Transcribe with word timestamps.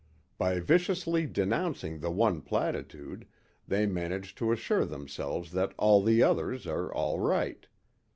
By 0.39 0.59
viciously 0.59 1.27
denouncing 1.27 1.99
the 1.99 2.09
one 2.09 2.41
platitude 2.41 3.27
they 3.67 3.85
manage 3.85 4.33
to 4.37 4.51
assure 4.51 4.83
themselves 4.83 5.51
that 5.51 5.75
all 5.77 6.01
the 6.01 6.23
others 6.23 6.65
are 6.65 6.91
all 6.91 7.19
right. 7.19 7.67